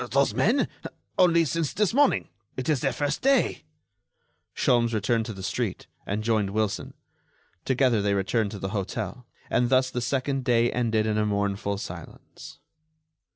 [0.09, 0.67] "Those men?...
[1.19, 2.27] only since this morning.
[2.57, 3.65] It's their first day."
[4.55, 6.95] Sholmes returned to the street, and joined Wilson.
[7.65, 11.77] Together they returned to the hotel, and thus the second day ended in a mournful
[11.77, 12.57] silence.